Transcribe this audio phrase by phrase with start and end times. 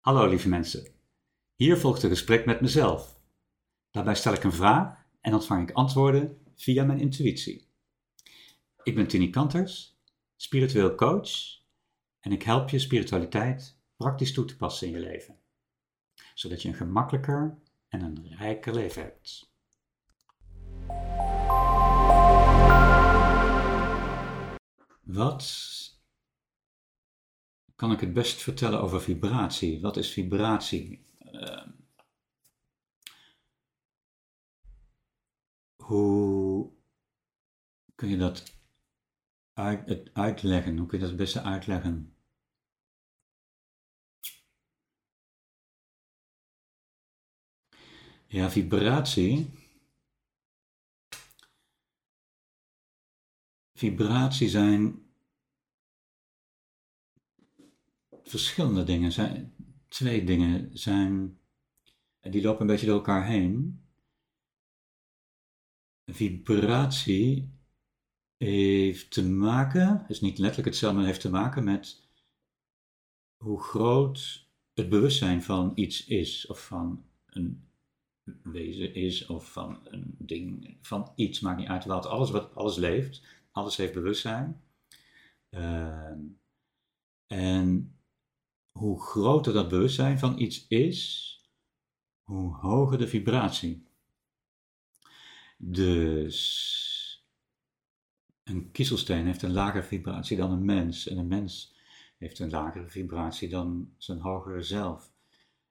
[0.00, 0.86] Hallo lieve mensen.
[1.54, 3.20] Hier volgt een gesprek met mezelf.
[3.90, 7.68] Daarbij stel ik een vraag en ontvang ik antwoorden via mijn intuïtie.
[8.82, 9.98] Ik ben Tini Kanters,
[10.36, 11.30] spiritueel coach
[12.20, 15.38] en ik help je spiritualiteit praktisch toe te passen in je leven,
[16.34, 17.58] zodat je een gemakkelijker
[17.88, 19.52] en een rijker leven hebt.
[25.02, 25.89] Wat
[27.80, 29.80] kan ik het best vertellen over vibratie?
[29.80, 31.06] Wat is vibratie?
[31.32, 31.66] Uh,
[35.76, 36.72] hoe
[37.94, 38.60] kun je dat
[39.52, 40.78] uit, uitleggen?
[40.78, 42.16] Hoe kun je dat het beste uitleggen?
[48.26, 49.50] Ja, vibratie.
[53.72, 55.09] Vibratie zijn
[58.30, 59.12] verschillende dingen.
[59.12, 59.54] Zijn,
[59.88, 61.38] twee dingen zijn,
[62.20, 63.84] die lopen een beetje door elkaar heen.
[66.06, 67.50] Vibratie
[68.36, 72.08] heeft te maken, is niet letterlijk hetzelfde, maar heeft te maken met
[73.36, 77.68] hoe groot het bewustzijn van iets is, of van een
[78.42, 82.06] wezen is, of van een ding, van iets, maakt niet uit wat.
[82.06, 84.62] Alles wat alles leeft, alles heeft bewustzijn.
[85.50, 86.12] Uh,
[87.26, 87.99] en
[88.72, 91.26] hoe groter dat bewustzijn van iets is,
[92.22, 93.86] hoe hoger de vibratie.
[95.56, 97.24] Dus
[98.44, 101.74] een kiezelsteen heeft een lagere vibratie dan een mens en een mens
[102.18, 105.12] heeft een lagere vibratie dan zijn hogere zelf.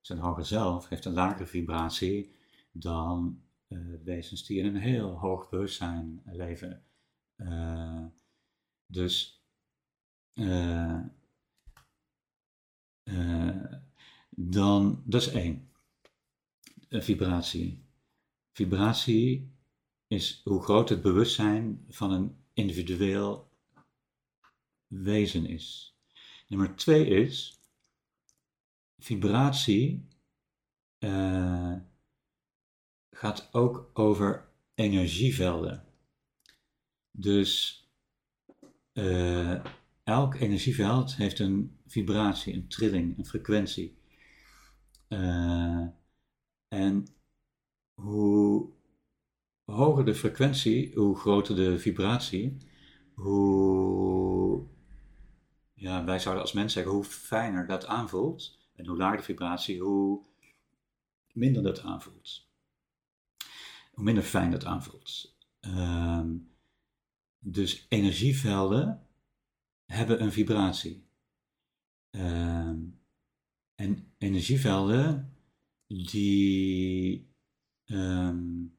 [0.00, 2.34] Zijn hogere zelf heeft een lagere vibratie
[2.72, 6.82] dan uh, wezens die in een heel hoog bewustzijn leven.
[7.36, 8.04] Uh,
[8.86, 9.42] dus
[10.34, 11.00] uh,
[14.38, 15.70] dan, dat is één.
[16.88, 17.84] Een vibratie.
[18.52, 19.50] Vibratie
[20.06, 23.50] is hoe groot het bewustzijn van een individueel
[24.86, 25.96] wezen is.
[26.48, 27.60] Nummer twee is,
[28.98, 30.08] vibratie
[30.98, 31.76] uh,
[33.10, 35.84] gaat ook over energievelden.
[37.10, 37.80] Dus
[38.92, 39.64] uh,
[40.04, 43.96] elk energieveld heeft een vibratie, een trilling, een frequentie.
[45.08, 45.86] Uh,
[46.68, 47.06] en
[47.94, 48.70] hoe
[49.64, 52.56] hoger de frequentie, hoe groter de vibratie,
[53.14, 54.66] hoe,
[55.74, 58.58] ja, wij zouden als mens zeggen, hoe fijner dat aanvoelt.
[58.74, 60.24] En hoe lager de vibratie, hoe
[61.32, 62.48] minder dat aanvoelt.
[63.92, 65.36] Hoe minder fijn dat aanvoelt.
[65.60, 66.24] Uh,
[67.38, 69.06] dus energievelden
[69.86, 71.06] hebben een vibratie.
[72.10, 72.72] Uh,
[73.76, 75.32] en energievelden,
[75.86, 77.30] die,
[77.86, 78.76] um,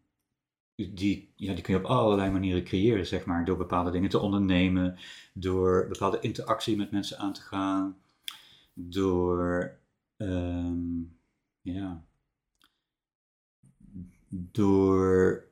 [0.76, 4.20] die, ja, die kun je op allerlei manieren creëren, zeg maar, door bepaalde dingen te
[4.20, 4.98] ondernemen,
[5.34, 7.98] door bepaalde interactie met mensen aan te gaan,
[8.74, 9.80] door,
[10.18, 11.18] um,
[11.62, 12.06] ja,
[14.30, 15.44] door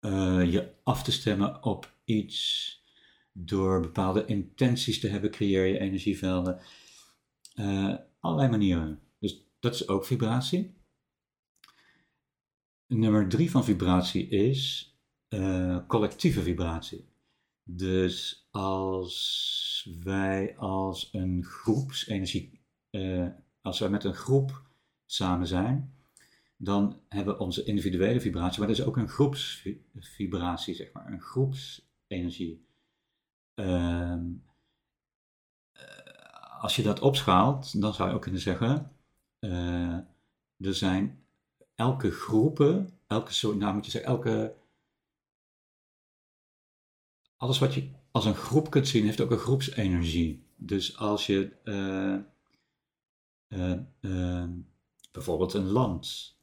[0.00, 2.72] uh, je af te stemmen op iets
[3.32, 6.60] door bepaalde intenties te hebben, creëer je energievelden.
[7.54, 9.00] Uh, allerlei manieren.
[9.18, 10.74] Dus dat is ook vibratie.
[12.86, 14.92] Nummer drie van vibratie is
[15.28, 17.08] uh, collectieve vibratie.
[17.62, 23.28] Dus als wij als een groepsenergie, uh,
[23.60, 24.62] als wij met een groep
[25.06, 25.94] samen zijn,
[26.56, 31.20] dan hebben we onze individuele vibratie, maar dat is ook een groepsvibratie, zeg maar, een
[31.20, 32.66] groepsenergie.
[33.54, 34.53] Ehm, eh,
[36.64, 38.92] als je dat opschaalt, dan zou je ook kunnen zeggen,
[39.40, 39.98] uh,
[40.58, 41.24] er zijn
[41.74, 44.54] elke groepen, elke soort, nou moet je zeggen, elke,
[47.36, 50.46] alles wat je als een groep kunt zien, heeft ook een groepsenergie.
[50.56, 52.18] Dus als je uh,
[55.12, 56.34] bijvoorbeeld een land,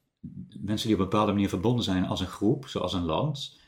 [0.59, 3.59] mensen die op een bepaalde manier verbonden zijn als een groep, zoals een land,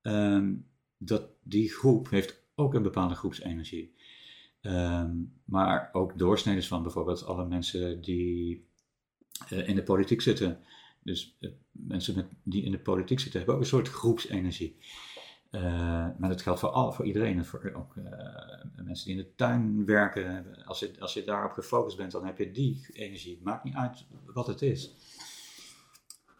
[0.00, 0.54] ehm,
[0.98, 3.96] dat die groep heeft ook een bepaalde groepsenergie.
[4.62, 8.68] Um, maar ook doorsneden van bijvoorbeeld alle mensen die
[9.52, 10.58] uh, in de politiek zitten.
[11.02, 14.76] Dus uh, mensen met, die in de politiek zitten hebben ook een soort groepsenergie.
[15.50, 15.62] Uh,
[16.18, 17.44] maar dat geldt voor, al, voor iedereen.
[17.44, 17.94] Voor ook
[18.76, 20.46] mensen die in de tuin werken.
[20.64, 23.40] Als je, als je daarop gefocust bent, dan heb je die energie.
[23.42, 24.94] Maakt niet uit wat het is.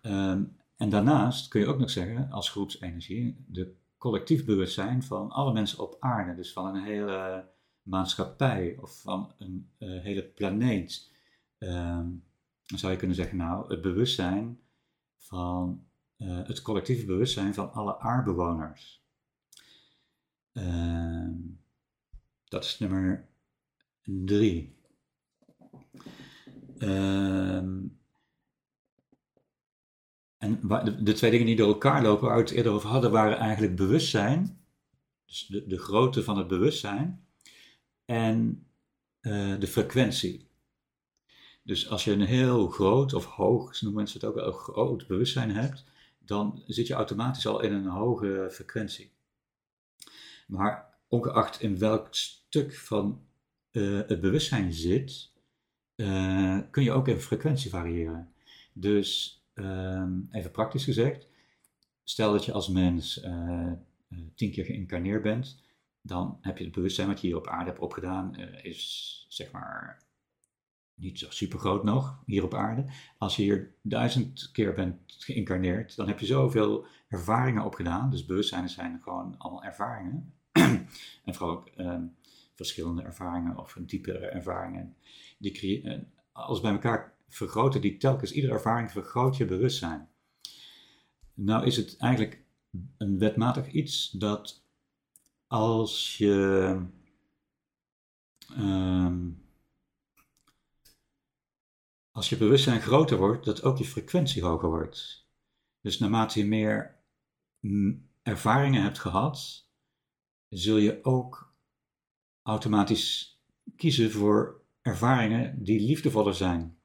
[0.03, 5.53] Um, en daarnaast kun je ook nog zeggen, als groepsenergie, de collectief bewustzijn van alle
[5.53, 7.49] mensen op aarde, dus van een hele
[7.89, 11.11] maatschappij of van een uh, hele planeet.
[11.59, 12.07] ehm,
[12.67, 14.61] dan zou je kunnen zeggen, nou, het bewustzijn
[15.17, 15.87] van
[16.19, 19.03] uh, het collectieve bewustzijn van alle aardbewoners.
[20.53, 21.33] Ehm,
[22.45, 23.29] dat is nummer
[24.03, 24.77] drie.
[26.79, 27.87] Ehm,
[30.39, 33.11] en de, de, twee dingen die door elkaar lopen, waar we het eerder over hadden,
[33.11, 34.65] waren eigenlijk bewustzijn,
[35.27, 37.28] dus de, de grootte van het bewustzijn,
[38.09, 38.67] en
[39.21, 40.49] uh, de frequentie.
[41.63, 45.07] Dus als je een heel groot of hoog, noemen mensen het ook wel, een groot
[45.07, 45.85] bewustzijn hebt,
[46.19, 49.11] dan zit je automatisch al in een hoge frequentie.
[50.47, 53.27] Maar ongeacht in welk stuk van
[53.73, 55.31] uh, het bewustzijn zit,
[55.97, 58.33] uh, kun je ook in frequentie variëren.
[58.73, 61.29] Dus um, even praktisch gezegd,
[62.05, 63.21] stel dat je als mens
[64.35, 65.67] tien keer geïncarneerd bent,
[66.03, 70.07] dan heb je het bewustzijn wat je hier op aarde hebt opgedaan, is zeg maar
[70.99, 72.85] niet zo super groot nog hier op aarde.
[73.19, 78.11] Als je hier duizend keer bent geïncarneerd, dan heb je zoveel ervaringen opgedaan.
[78.11, 80.35] Dus bewustzijn zijn gewoon allemaal ervaringen.
[81.25, 82.03] en vooral ook ehm,
[82.55, 84.97] verschillende ervaringen of diepere ervaringen.
[85.39, 85.99] Die uh,
[86.33, 90.09] als bij elkaar vergroten die telkens, iedere ervaring vergroot je bewustzijn.
[91.35, 92.43] Nou is het eigenlijk
[92.97, 94.63] een wetmatig iets dat
[95.49, 96.83] als je
[98.49, 99.31] ehm,
[102.11, 105.27] als je bewustzijn groter wordt, dat ook je frequentie hoger wordt.
[105.81, 106.97] Dus naarmate je meer
[107.61, 109.69] mm, ervaringen hebt gehad,
[110.49, 111.55] zul je ook
[112.43, 113.39] automatisch
[113.77, 116.79] kiezen voor ervaringen die liefdevoller zijn.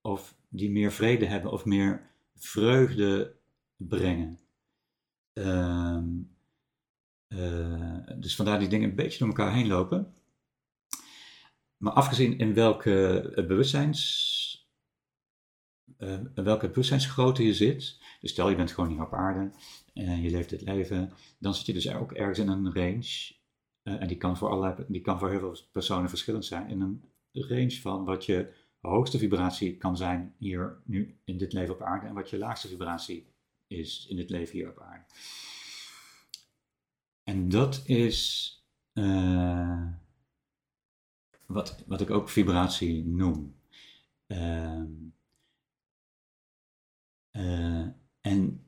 [0.00, 3.36] Of die meer vrede hebben of meer vreugde
[3.76, 4.40] brengen.
[5.32, 6.02] Eh,
[8.16, 10.14] dus vandaar die dingen een beetje door elkaar heen lopen.
[11.76, 14.32] Maar afgezien in welke bewustzijns
[15.98, 17.98] uh, welke bewustzijnsgrootte je zit.
[18.20, 19.50] Dus stel je bent gewoon hier op aarde
[19.94, 23.32] en je leeft dit leven, dan zit je dus ook ergens in een range.
[23.82, 26.68] En die kan, voor allerlei, die kan voor heel veel personen verschillend zijn.
[26.68, 31.74] In een range van wat je hoogste vibratie kan zijn hier nu in dit leven
[31.74, 33.26] op aarde en wat je laagste vibratie
[33.66, 35.04] is in dit leven hier op aarde.
[37.24, 38.50] En dat is
[38.92, 39.86] uh,
[41.46, 43.54] wat, wat ik ook vibratie noem.
[44.26, 44.82] Uh,
[47.32, 47.86] uh,
[48.20, 48.66] en,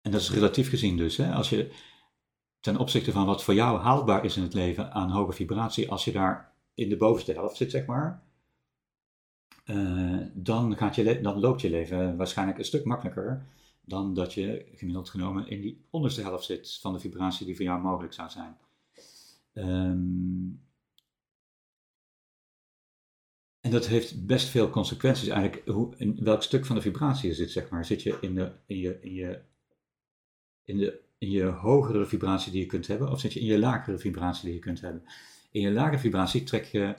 [0.00, 1.16] en dat is relatief gezien dus.
[1.16, 1.32] Hè?
[1.32, 1.74] Als je
[2.60, 6.04] ten opzichte van wat voor jou haalbaar is in het leven aan hoge vibratie, als
[6.04, 8.22] je daar in de bovenste helft zit, zeg maar,
[9.64, 13.46] uh, dan, gaat je dan loopt je leven waarschijnlijk een stuk makkelijker
[13.84, 17.64] dan dat je gemiddeld genomen in die onderste helft zit van de vibratie die voor
[17.64, 18.56] jou mogelijk zou zijn.
[19.54, 20.60] Um,
[23.60, 25.68] en dat heeft best veel consequenties eigenlijk.
[25.68, 27.84] Hoe, in welk stuk van de vibratie je zit, zeg maar.
[27.84, 29.40] Zit je in, de, in, je, in, je,
[30.64, 33.58] in, de, in je hogere vibratie die je kunt hebben, of zit je in je
[33.58, 35.02] lagere vibratie die je kunt hebben?
[35.50, 36.94] In je lagere vibratie trek je,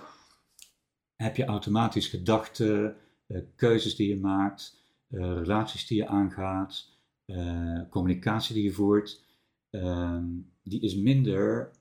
[1.15, 2.95] heb je automatisch gedachten,
[3.27, 4.82] uh, keuzes die je maakt,
[5.13, 6.89] relaties die je aangaat,
[7.25, 9.25] uh, communicatie die je voert.
[9.69, 10.25] Ehm,
[10.63, 11.71] die is minder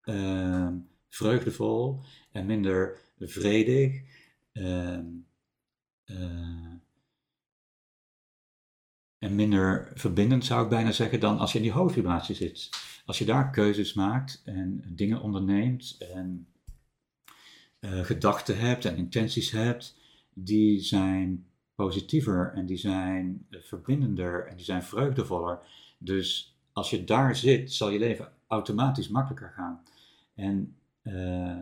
[0.00, 0.78] ehm,
[1.08, 2.00] vreugdevol
[2.32, 4.02] en minder vredig.
[4.52, 5.06] Ehm,
[6.04, 6.74] eh,
[9.18, 12.70] en minder verbindend zou ik bijna zeggen dan als je in die hoge vibratie zit.
[13.04, 16.48] Als je daar keuzes maakt en dingen onderneemt en
[17.80, 19.98] gedachten hebt en intenties hebt,
[20.34, 25.58] die zijn positiever en die zijn verbindender en die zijn vreugdevoller.
[25.98, 29.82] Dus als je daar zit, zal je leven automatisch makkelijker gaan.
[30.34, 31.58] En uh,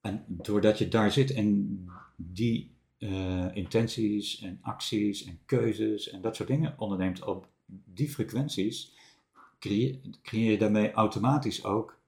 [0.00, 1.78] en doordat je daar zit en
[2.16, 7.48] die uh, intenties en acties en keuzes en dat soort dingen onderneemt op
[7.84, 8.92] die frequenties,
[9.58, 12.00] creëer, je daarmee automatisch ook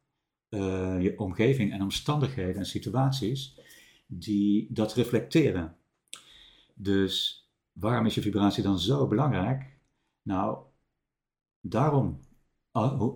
[1.01, 3.61] je omgeving en omstandigheden en situaties
[4.07, 5.77] die dat reflecteren.
[6.75, 9.79] Dus waarom is je vibratie dan zo belangrijk?
[10.23, 10.59] Nou,
[11.61, 12.21] daarom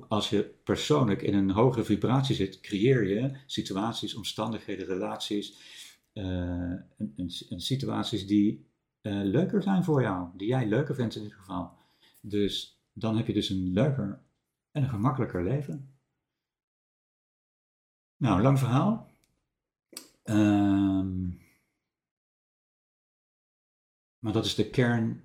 [0.08, 5.76] als je persoonlijk in een hogere vibratie zit, creëer je situaties, omstandigheden, relaties
[6.12, 7.14] uh, en,
[7.48, 8.66] en, situaties die
[9.02, 11.72] uh, leuker zijn voor jou, die jij leuker vindt in dit geval.
[12.20, 14.22] Dus dan heb je dus een leuker
[14.70, 15.94] en een gemakkelijker leven.
[18.16, 19.10] Nou, lang verhaal.
[20.24, 21.40] Um,
[24.28, 25.24] maar dat is de kern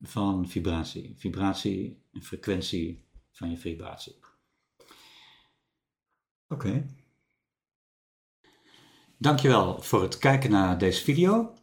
[0.00, 1.14] van vibratie.
[1.16, 4.18] Vibratie en frequentie van je vibratie.
[6.48, 6.86] Oké.
[9.18, 11.54] Dankjewel voor het kijken naar deze video.